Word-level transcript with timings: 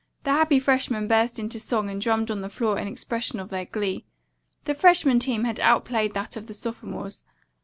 The 0.23 0.31
happy 0.31 0.59
freshmen 0.59 1.07
burst 1.07 1.37
into 1.37 1.59
song 1.59 1.87
and 1.87 2.01
drummed 2.01 2.31
on 2.31 2.41
the 2.41 2.49
floor 2.49 2.79
in 2.79 2.87
expression 2.87 3.39
of 3.39 3.49
their 3.49 3.65
glee. 3.65 4.03
The 4.65 4.73
freshmen 4.73 5.19
team 5.19 5.43
had 5.43 5.59
outplayed 5.59 6.15
that 6.15 6.35
of 6.35 6.47
the 6.47 6.55
sophomores. 6.55 7.23